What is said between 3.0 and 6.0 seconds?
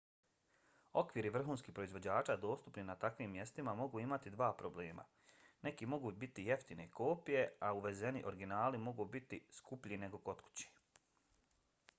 takvim mestima mogu imati dva problema: neki